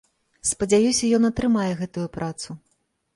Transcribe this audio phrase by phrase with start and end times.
[0.51, 2.49] Спадзяюся, ён атрымае гэтую працу.